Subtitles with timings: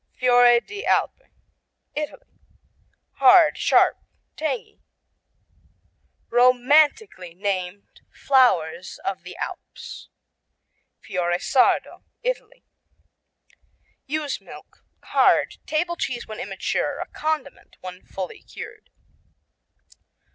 [0.17, 1.29] Fiore di Alpe
[1.95, 2.39] Italy
[3.17, 3.97] Hard; sharp;
[4.35, 4.81] tangy.
[6.29, 10.09] Romantically named "Flowers of the Alps."
[11.01, 12.63] Fiore Sardo Italy
[14.07, 14.83] Ewe's milk.
[15.03, 15.57] Hard.
[15.67, 18.89] Table cheese when immature; a condiment when fully cured.